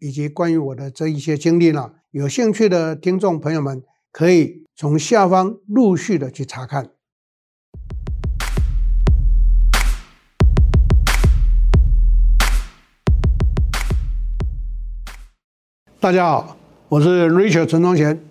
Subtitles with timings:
[0.00, 3.82] 以及关于我的这一些经历呢，有兴趣的听众朋友们
[4.12, 6.90] 可以从下方陆续的去查看。
[16.00, 16.56] 大家好，
[16.88, 18.22] 我是 Richard 陈忠贤，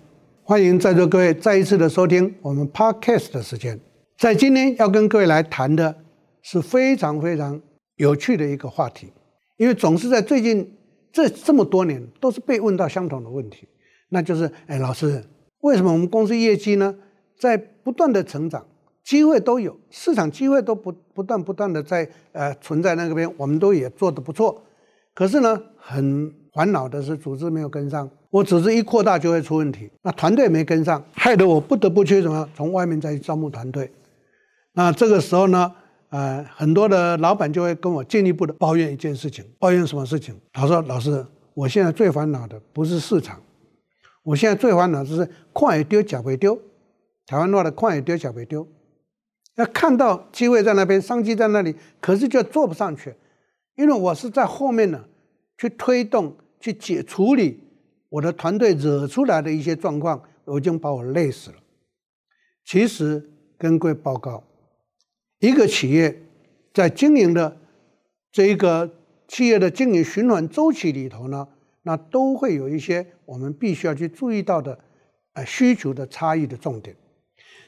[0.42, 3.78] 欢迎在座各位再一次的收听我们 Podcast 的时间。
[4.16, 6.04] 在今天要跟各位来谈的。
[6.40, 7.60] 是非常非常
[7.96, 9.12] 有趣的一个话题，
[9.58, 10.77] 因为总是在最近
[11.12, 13.66] 这这么多年都是被问到相同的问题，
[14.10, 15.24] 那就是，哎，老师，
[15.60, 16.94] 为什么我们公司业绩呢
[17.38, 18.64] 在不断的成长，
[19.02, 24.62] 机会都有，市场机会都不不断不断的在呃存在那个边，我们都也做得不错，
[25.14, 33.90] 可是呢，很烦恼的是组织没有跟上，我组织一扩大就会出问题，那团队没跟上，害得我不得不去什么从外面再去招募团队，
[34.74, 35.74] 那这个时候呢？
[36.10, 40.34] 呃，很多的老板就会跟我进一步的抱怨一件事情，抱怨什么事情？
[40.54, 43.38] 他说：“老师，我现在最烦恼的不是市场，
[44.22, 46.58] 我现在最烦恼的是矿也丢，脚也丢。
[47.26, 48.66] 台湾话的矿也丢，脚也丢。
[49.56, 53.14] 要看到机会在那边，商机在那里，可是就做不上去，
[53.76, 55.04] 因为我是在后面呢，
[55.58, 57.60] 去推动、去解处理
[58.08, 61.56] 我的团队惹出来的一些状况，我已经把我累死了。
[62.64, 63.22] 其实
[63.58, 64.42] 跟各位报告。”
[65.40, 66.22] 一个企业
[66.74, 67.56] 在经营的
[68.32, 68.90] 这一个
[69.28, 71.46] 企业的经营循环周期里头呢，
[71.82, 74.78] 那都会有一些我们必须要去注意到的，
[75.34, 76.96] 呃，需求的差异的重点。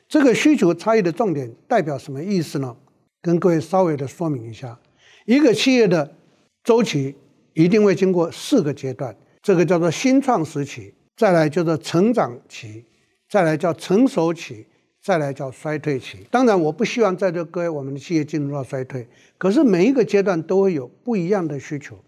[0.08, 2.76] 这个需求差异的重点代表什么意思呢？
[3.22, 4.78] 跟各位稍微的说明一下。
[5.26, 6.16] 一个企业的
[6.64, 7.14] 周期
[7.54, 12.84] 一定会经过四个阶段，这个叫做新创时期，再来叫做成长期，
[13.28, 14.66] 再来叫成熟期。
[15.02, 21.98] 再来叫衰退期，当然我不希望在这各位我们的企业进入到衰退，可是每一个阶段都会有不一样的需求。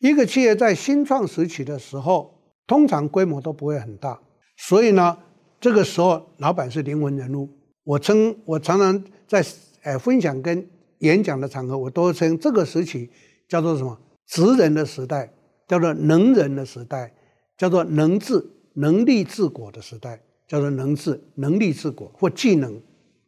[0.00, 2.34] 一个企业在新创时期的时候，
[2.66, 4.18] 通常规模都不会很大，
[4.56, 5.16] 所以呢，
[5.60, 7.48] 这个时候老板是灵魂人物。
[7.84, 9.44] 我称我常常在
[9.82, 10.66] 呃分享跟
[11.00, 13.10] 演讲的场合，我都称这个时期
[13.48, 13.98] 叫做什么？
[14.26, 15.30] 职人的时代，
[15.68, 17.12] 叫做能人的时代，
[17.58, 18.42] 叫做能治
[18.74, 20.22] 能力治国的时代。
[20.52, 22.78] 叫做能治能力治国或技能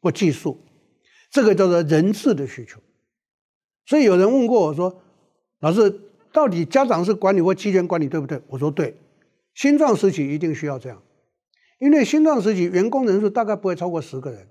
[0.03, 0.61] 或技术，
[1.31, 2.79] 这个叫做人治的需求。
[3.87, 5.01] 所以有人问过我说
[5.61, 8.95] ：“老师，到底家长是管理或期权管理对不对？”我说：“对。”
[9.57, 11.03] 新创时期一定需要这样，
[11.79, 14.47] 因为新创时期员工人数大概不会超过十个人，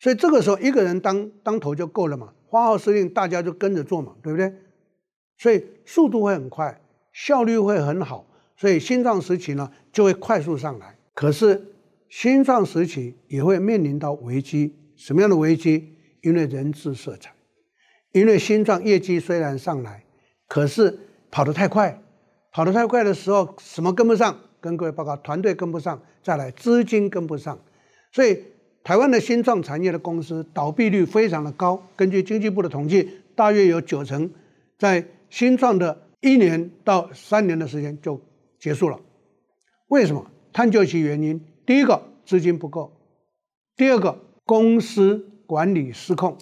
[0.00, 4.52] 所以这个时候一个人当当头就够了嘛，发号施令，大家就跟着做嘛，对不对？
[5.36, 6.80] 所以速度会很快，
[7.12, 8.26] 效率会很好，
[8.56, 10.98] 所以新创时期呢就会快速上来。
[11.14, 11.74] 可是。
[12.08, 15.94] 新创时期也会面临到危机，什么样的危机？
[16.22, 17.32] 因为人治色彩，
[18.12, 20.04] 因为新创业绩虽然上来，
[20.48, 20.98] 可是
[21.30, 22.02] 跑得太快，
[22.50, 24.36] 跑得太快的时候，什么跟不上？
[24.60, 27.56] 跟各位报告，团队跟不上，再来资金跟不上，
[28.10, 28.42] 所以
[28.82, 31.80] 台湾的新创产业的公司倒闭率非常的高。
[31.94, 34.28] 根据经济部的统计，大约有九成
[34.76, 38.20] 在新创的一年到三年的时间就
[38.58, 38.98] 结束了。
[39.86, 40.28] 为什么？
[40.52, 41.40] 探究其原因。
[41.68, 42.90] 第一个资金不够，
[43.76, 46.34] 第二个公司管理失控，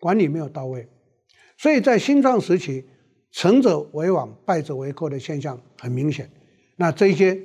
[0.00, 0.88] 管理没有到位，
[1.58, 2.82] 所以在新创时期，
[3.30, 6.30] 成者为王，败者为寇的现象很明显。
[6.76, 7.38] 那这些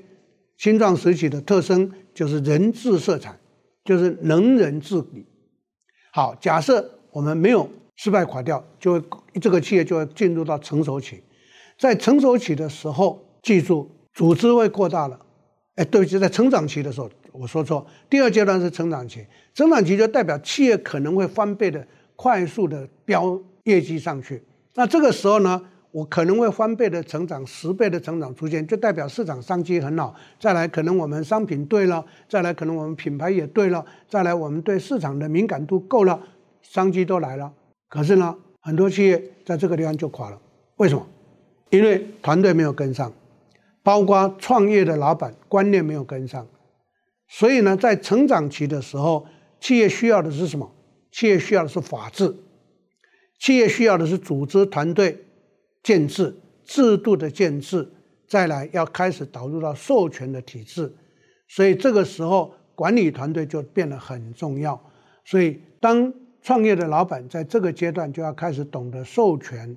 [0.55, 3.37] 新创时期的特征就是人治色彩，
[3.83, 5.25] 就是能人治理。
[6.13, 9.03] 好，假设我们没有失败垮掉，就会
[9.41, 11.21] 这个企业就会进入到成熟期。
[11.77, 15.25] 在成熟期的时候，记住组织会扩大了。
[15.75, 17.07] 哎，对不起，在成长期的时候，
[17.39, 17.85] 我说错。
[18.09, 21.85] 第二阶段是成长期，成长期就代表企业可能会翻倍的
[22.15, 24.41] 快速的飙业绩上去。
[24.73, 25.61] 那这个时候呢，
[25.91, 30.15] 我可能会翻倍的成长，十倍的成长出现，就代表市场商机很好。
[30.39, 36.19] 再来，可能我们商品对了，再来，可能我们品牌也对了，再来，我们对市场的敏感度够了，
[36.61, 37.51] 商机都来了。
[37.89, 40.39] 可是呢，很多企业在这个地方就垮了。
[40.77, 41.05] 为什么？
[41.69, 43.11] 因为团队没有跟上。
[43.83, 46.45] 包括创业的老板观念没有跟上，
[47.27, 49.27] 所以呢，在成长期的时候，
[49.59, 50.71] 企业需要的是什么？
[51.11, 52.35] 企业需要的是法治，
[53.39, 55.25] 企业需要的是组织团队
[55.83, 57.89] 建制、制度的建制、
[58.27, 60.93] 再来要开始导入到授权的体制，
[61.47, 64.79] 所以这个时候管理团队就变得很重要。
[65.25, 69.75] 所以当创业的老板在这个阶段就要开始懂得授权，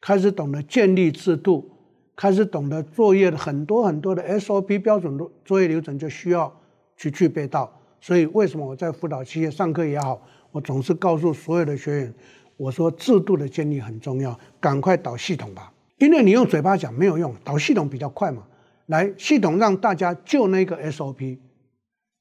[0.00, 1.68] 开始懂得建立制度，
[2.14, 6.54] 开始懂得作业的很多很多的 SOP 标准的作业流程就需要
[6.96, 7.72] 去具备到。
[8.00, 10.20] 所以为什么我在辅导企业上课也好，
[10.52, 12.14] 我总是告诉所有的学员，
[12.56, 15.72] 我说制度的建立很重要，赶快导系统吧。
[15.98, 18.42] 因为你用嘴巴讲没有用，导系统比较快嘛。
[18.86, 21.38] 来，系统让大家就那个 SOP。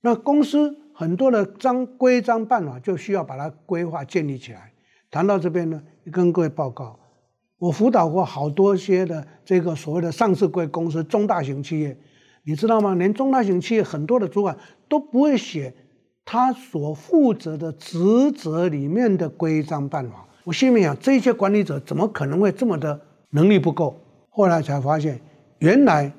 [0.01, 4.71] 那公司很多的章规章办法就需要把它规划建立起来。
[5.11, 5.81] 谈到这边呢，
[6.11, 6.99] 跟各位报告，
[7.59, 11.95] 我辅导过好多些的这个所谓的上市贵公司、中大型企业，
[12.45, 12.93] 你知道吗？
[12.95, 14.55] 连中大型企业很多的主管
[14.87, 15.73] 都不会写
[16.23, 20.25] 他所负责的职责里面的规章办法。
[20.43, 22.99] 我心里想，这些管理者怎么可能会这么的？
[23.31, 23.99] 能力不够，
[24.29, 25.19] 后来才发现，
[25.57, 26.11] 原来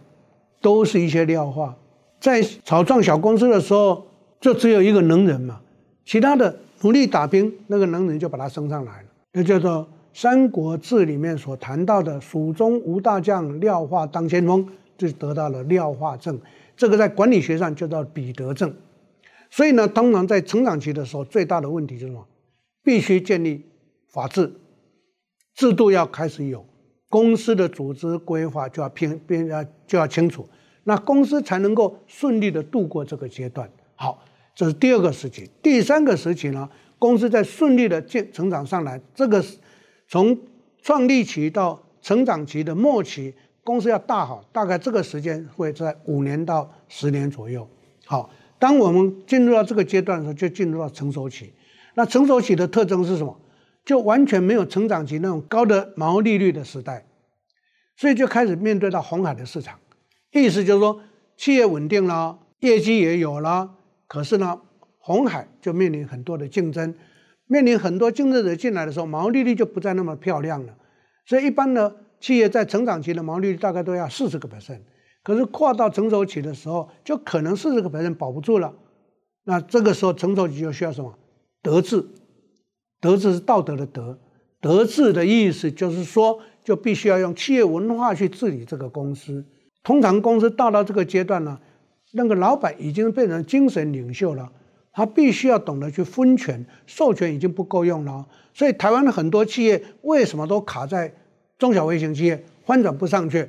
[0.61, 1.75] 都是一些料化。
[2.21, 4.05] 在草创小公司的时候，
[4.41, 5.61] 就只有一个能人嘛，
[6.05, 9.09] 其他的努力打拼，那个能人就把他升上来了。
[9.33, 9.79] 那叫做
[10.13, 16.41] 《三国志》里面所谈到的“蜀中无大将，廖化当先锋”，就得到了廖化症。
[16.77, 18.75] 这个在管理学上就叫彼得症。
[19.51, 22.27] 所以呢，通常在成长期的时候，最大的问题就是什么？
[22.83, 23.65] 必须建立
[24.09, 24.53] 法治，
[25.55, 26.67] 制度要开始有。
[27.09, 30.47] 公司的组织规划就要偏偏要就要清楚，
[30.85, 33.71] 那公司才能够顺利的度过这个阶段。
[33.95, 35.49] 好，这是第二个时期。
[35.63, 36.69] 第三个时期呢，
[36.99, 39.43] 公司在顺利的建成长上来，这个
[40.09, 40.37] 从
[40.83, 43.33] 创立期到成长期的末期，
[43.67, 47.69] 公司要大好，大概这个时间会在五年到十年左右。
[48.05, 48.31] 好，
[48.61, 51.53] 当我们进入到这个阶段的时候，就进入到成熟期。
[51.95, 53.37] 那成熟期的特征是什么？
[53.85, 57.07] 就完全没有成长期那种高的毛利率的时代，
[57.97, 59.77] 所以就开始面对到红海的市场，
[60.31, 61.01] 意思就是说
[61.37, 63.71] 企业稳定了，业绩也有了，
[64.07, 64.61] 可是呢，
[64.99, 66.95] 红海就面临很多的竞争，
[67.47, 70.77] 面临很多竞争者进来的时候，毛利率就不再那么漂亮了。
[71.25, 71.93] 所以一般呢
[72.27, 74.81] 企业在成长期的毛利率大概都要四十个 percent，
[75.23, 78.75] 可是跨到成熟期的时候，就可能四十个 percent 保不住了。
[79.45, 81.17] 那这个时候成熟期就需要什么？
[81.63, 82.05] 德治。
[83.01, 84.19] 德治是道德的德，
[84.61, 89.47] 德治的意思就是说，就必须要用企业文化去治理这个公司。
[89.85, 91.61] 通常公司到了这个阶段呢，
[92.15, 94.51] 那个老板已经变成精神领袖了，
[94.93, 98.27] 他必须要懂得去分权，授权已经不够用了。
[98.53, 101.15] 所以台湾的很多企业为什么都卡在
[101.59, 103.49] 中小微型企业，翻转不上去，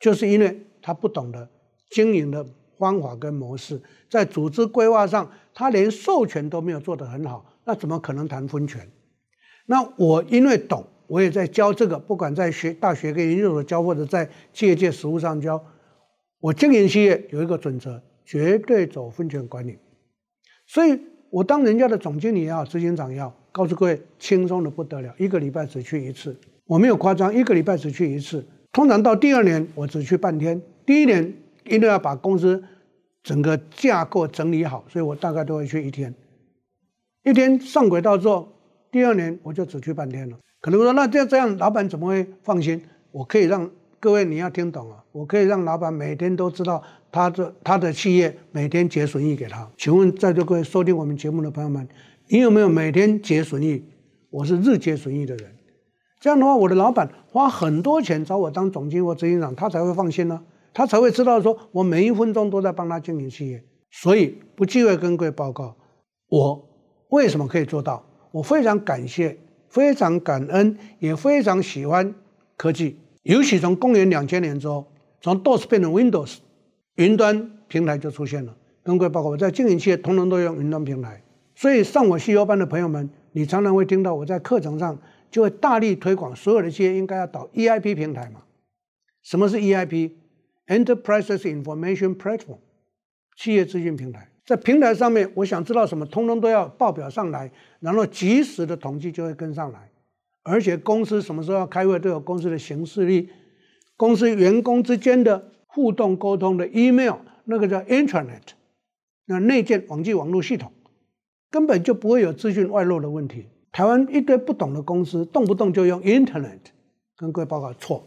[0.00, 1.48] 就是因为他不懂得
[1.90, 2.46] 经营的
[2.78, 7.52] 方法跟模式，在组织规划上，他连授权都没有做得很好。
[7.64, 8.88] 那怎么可能谈分权？
[9.66, 15.62] 那我因为懂，我也在教这个，不管在学大学跟研究所教，或者在企业界实务上教。
[16.38, 19.78] 我经营企业有一个准则，绝对走分权管理。
[20.66, 21.00] 所以
[21.30, 28.44] 我当人家的总经理也好，执行长也好，告诉各位，轻松的不得了，一个礼拜只去一次，我没有夸张，一个礼拜只去一次。
[28.72, 30.60] 通常到第二年，我只去半天。
[30.84, 31.32] 第一年
[31.64, 32.62] 因为要把公司
[33.22, 36.14] 整个架构整理好，所以我大概都会去一天。
[37.24, 38.48] 一天上轨道之后，
[38.90, 40.36] 第二年我就只去半天了。
[40.60, 42.82] 可能说，那这样这样，老板怎么会放心？
[43.12, 49.68] 我可以让各位你要听懂啊，我可以让老板每天都知道他的他的企业每天结损益给他。
[49.78, 51.88] 请问在座各位收听我们节目的朋友们，
[52.28, 53.82] 你有没有每天结损益？
[54.30, 55.55] 我是日结损益的人。
[56.20, 60.42] 这样的话，我的老板花很多钱找我当总经理或执行长，他才会放心呢、
[60.72, 63.62] 他才会知道说我每一分钟都在帮他经营企业。
[63.90, 65.74] 所以不忌讳跟各位报告，
[66.28, 66.62] 我。
[67.10, 68.04] 为什么可以做到？
[68.32, 72.12] 我非常感谢，非常感恩，也非常喜欢
[72.56, 72.98] 科技。
[73.22, 74.84] 尤其从公元两千年之后，
[75.20, 76.38] 从 DOS 变成 Windows，
[76.96, 78.52] 云端平台就出现了。
[78.82, 81.22] 跟各位报告，我在经营企业，通通都用云端平台。
[81.54, 84.98] 所以上我 CEO 班的朋友们，你常常会听到我在课程上
[85.30, 88.42] 就会大力推广，所有的企业应该要导 EIP 平台嘛。
[89.22, 92.58] 什么是 EIP？Enterprise Information Platform，
[93.36, 94.28] 企业资讯平台。
[94.44, 99.90] 在平台上面，我想知道什么，通通都要报表上来，然后及时的统计就会跟上来，
[100.44, 103.28] 而且公司什么时候要开会都有公司的行事历，
[103.96, 107.16] 公司员工之间的互动沟通的 email，
[107.46, 108.42] 那个叫 Internet，
[109.24, 110.72] 那内建网际网络系统，
[111.50, 113.48] 根本就不会有资讯外漏的问题。
[113.76, 116.60] 台湾一堆不懂的公司，动不动就用 internet，
[117.14, 118.02] 跟各位报告错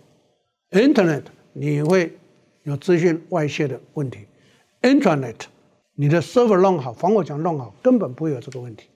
[0.71, 1.21] ，internet
[1.53, 2.17] 你会
[2.63, 4.25] 有资讯外泄的问题
[4.81, 5.35] Internet。
[5.93, 8.87] 你的 server 弄好，防火墙弄好，根本不会有这个问题。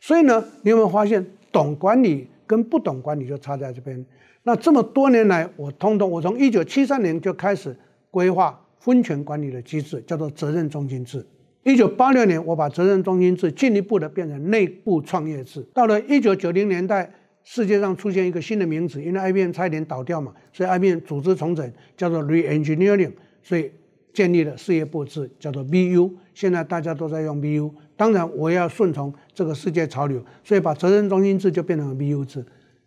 [0.00, 4.04] 所以呢，你有没有发现，懂管理跟不懂管理就差在这边？
[4.42, 7.76] 那这么多年来，我通通我从一九七三年就开始
[8.10, 11.24] 规划分权管理的机制，叫做责任中心制。
[11.68, 15.62] 一九八六年，我把责任中心制进一步的变成内部创业制。
[15.74, 17.12] 到了一九九零年代，
[17.44, 23.70] 世界上出现一个新的名词，因为 IBM 差一点倒掉嘛，所以 IBM 组织重整，叫做 Re-engineering，所以
[24.14, 26.10] 建立了事业部制，叫做 BU。
[26.32, 32.46] 现在大家都在用 BU，当然我要顺从这个世界潮流，所以把责任中心制就变成了 BU 制，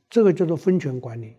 [0.09, 1.35] 这个叫做分权管理。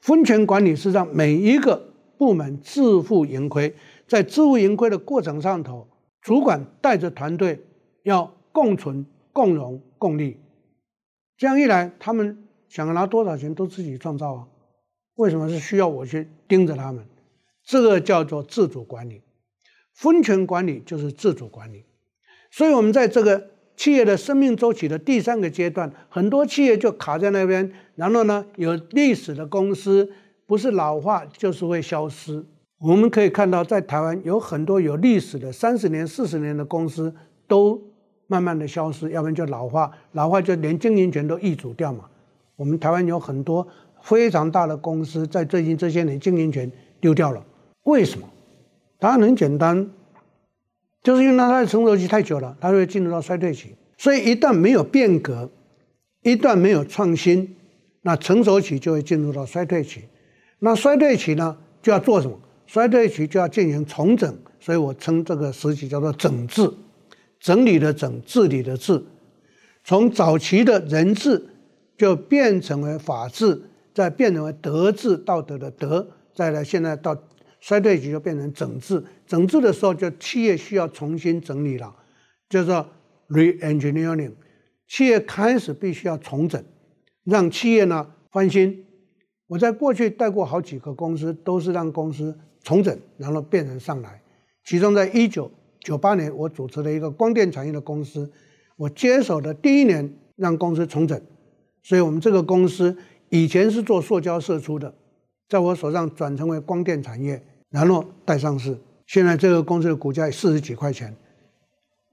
[0.00, 3.74] 分权管理是让每一个部门自负盈亏，
[4.06, 5.88] 在自负盈亏的过程上头。
[6.28, 7.64] 主管带着团队
[8.02, 10.36] 要共存、共荣、共利，
[11.38, 14.48] 这样一来，他们想拿多少钱都自己创造啊。
[15.14, 17.06] 为什么是需要我去盯着他们？
[17.64, 19.22] 这个叫做自主管理，
[19.94, 21.86] 分权管理就是自主管理。
[22.50, 27.72] 所以，我们在这个企业的生命周期的第三个阶段，很多企业就卡在那边。
[27.94, 30.12] 然后呢，有历史的公司
[30.44, 32.44] 不是老化就是会消失。
[32.80, 37.12] 我们可以看到，在台湾有很多有历史的三十年、四十年的公司
[37.48, 37.80] 都
[38.28, 42.04] 慢慢的消失，要不然就老化，老化就连经营权都易主掉嘛。
[42.54, 43.66] 我们台湾有很多
[44.02, 46.70] 非常大的公司，在最近这些年经营权
[47.00, 47.44] 丢掉了，
[47.84, 48.28] 为什么？
[49.00, 49.90] 答案很简单，
[51.02, 53.74] 就是因为它的成熟期太久了，它会进入到衰退期。
[53.96, 55.50] 所以一旦没有变革，
[56.22, 57.56] 一旦没有创新，
[58.02, 60.04] 那成熟期就会进入到衰退期。
[60.60, 62.38] 那衰退期呢，就要做什么？
[62.68, 66.70] 衰退期就要进行重整，所以我称这个时期叫做整治，
[67.40, 69.02] 整理的整，治理的治。
[69.82, 71.42] 从早期的人治
[71.96, 73.58] 就变成为法治，
[73.94, 77.16] 再变成为德治，道德的德，再来现在到
[77.58, 79.02] 衰退期就变成整治。
[79.26, 81.96] 整治的时候，就企业需要重新整理了，
[82.50, 82.86] 叫做
[83.30, 84.34] re-engineering。
[84.86, 86.62] 企业开始必须要重整，
[87.24, 88.84] 让企业呢翻新。
[89.46, 92.38] 我在过去带过好几个公司，都是让公司。
[92.68, 94.20] 重整，然后变成上来。
[94.62, 98.30] 其中，在一九九八年，我主持了一个光电产业的公司，
[98.76, 101.18] 我接手的第一年让公司重整，
[101.82, 102.94] 所以我们这个公司
[103.30, 104.92] 以前是做塑胶射出的，
[105.48, 108.76] 在我手上转成为光电产业，然后带上市。
[109.06, 111.16] 现在这个公司的股价四十几块钱，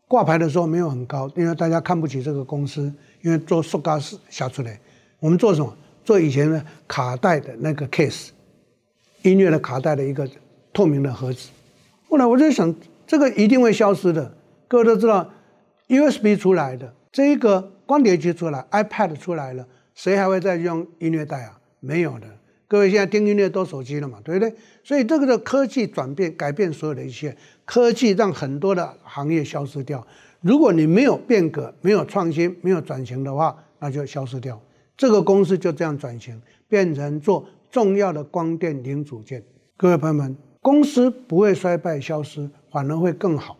[0.08, 2.90] 挂牌的时候没有很高，因为大家看不起这个公司，
[3.22, 4.80] 因为做塑胶是下出来。
[5.20, 5.78] 我们做什么？
[6.06, 8.30] 做以前的卡带的那个 case，
[9.24, 10.26] 音乐的卡带的一个。
[10.76, 11.50] 透明的盒子，
[12.10, 12.76] 后来我就想，
[13.08, 14.36] 这个一定会消失的。
[14.68, 15.32] 各位都知道
[15.88, 21.58] ，USB 出来的，这一个光碟机出来，iPad 出来了，谁还会再用音乐带啊？
[21.80, 22.28] 没有的。
[22.68, 24.54] 各位现在听音乐都手机了嘛，对不对？
[24.84, 27.34] 所以这个的科技转变，改变所有的一切。
[27.64, 30.06] 科技让很多的行业消失掉。
[30.42, 34.60] 如果你没有变革、没有创新、没有转型的话，那就消失掉。
[34.98, 39.42] 这个公司就这样转型，变成做重要的光电零组件。
[39.78, 40.36] 各位朋友们。
[40.66, 43.56] 公司不会衰败消失，反而会更好。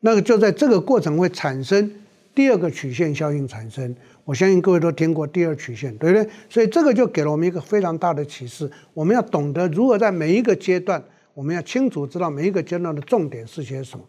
[0.00, 1.90] 那个就在这个过程会产生
[2.34, 3.94] 第二个曲线效应产生。
[4.24, 6.32] 我相信各位都听过第二曲线，对不对？
[6.48, 8.70] 所以这个就给了我们一个非常大的启示。
[8.94, 14.06] 我们要懂得如何在每一个阶段，我们要清楚知道每一个阶段的重点是些什么。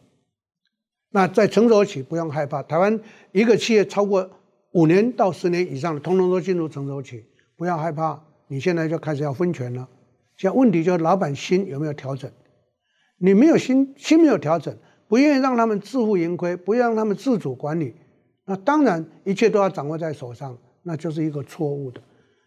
[1.12, 2.98] 那在成熟期不用害怕，台湾
[3.34, 4.30] 一个企业超过
[4.72, 7.26] 五年到十年以上的，通通都进入成熟期，
[7.58, 8.18] 不要害怕。
[8.48, 9.86] 你现在就开始要分权了。
[10.38, 12.32] 现在问题就是老板心有没有调整？
[13.18, 14.78] 你没有心，心没有调整，
[15.08, 17.96] 不愿意让他们自负盈亏，不愿意让他们自主管理，
[18.46, 22.00] 那当然一切都要掌握在手上，那就是一个错误的。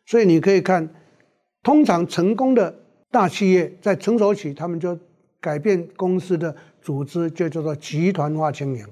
[0.07, 0.89] 所以你可以看，
[1.65, 2.73] 通常成功的
[3.11, 4.97] 大企业在成熟期，他们就
[5.41, 8.87] 改变公司的组织，就叫做集团化经营。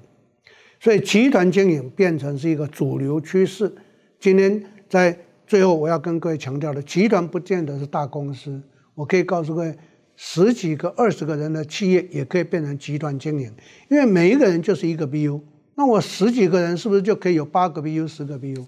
[0.81, 3.73] 所以集团经营变成是一个主流趋势。
[4.19, 8.61] 今天在最后，我要跟各位强调的，集团不见得是大公司。
[8.99, 9.73] 我可以告诉各位，
[10.17, 13.49] 十几个、二十个人的企业也可以变成集团经营，
[13.87, 15.39] 因为每一个人就是一个 BU。
[15.75, 18.65] 那我十几个人是不是就可以有八个 BU、十个 BU？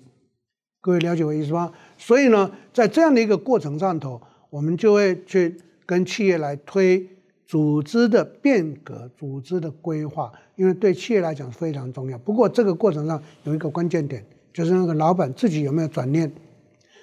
[0.79, 1.73] 各位了解我意思吗？
[1.97, 7.05] 所以呢，在这样的一个过程上头，我们就会去跟企业来推
[7.45, 12.17] 组织的变革、组织的规划，因为对企业来讲非常重要。
[12.19, 16.31] 不过这个过程上有一个关键点，就是那个老板自己有没有转念。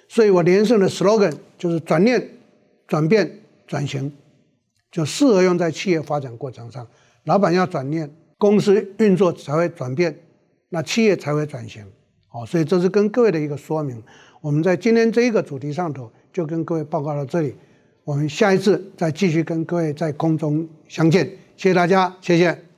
[0.07, 2.27] 所以我连胜的 slogan 就是转念。
[2.89, 3.31] 转变
[3.65, 4.11] 转型，
[4.91, 6.85] 就适合用在企业发展过程上。
[7.23, 10.13] 老板要转念，公司运作才会转变，
[10.67, 11.85] 那企业才会转型。
[12.27, 14.03] 好，所以这是跟各位的一个说明。
[14.41, 17.55] 我们在今天这一个主题上头，就跟各位报告到这里。
[18.03, 21.25] 我们下一次再继续跟各位在空中相见。
[21.55, 22.68] 谢谢大家，谢谢。